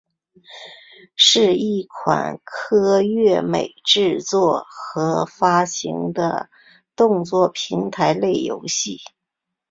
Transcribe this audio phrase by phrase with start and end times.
[1.15, 6.49] 是一款由科乐美制作和发行的
[6.95, 8.97] 动作平台类游戏。